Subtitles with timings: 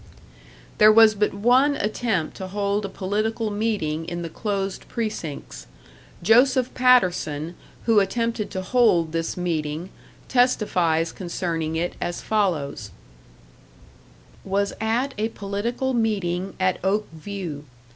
[0.79, 5.67] "There was but one attempt to hold a political meeting in the closed precincts.
[6.23, 7.53] Joseph Patterson,
[7.85, 9.91] who attempted to hold this meeting,
[10.27, 12.89] testifies concerning it as follows:
[14.43, 17.61] "Was at a political meeting at Oakview.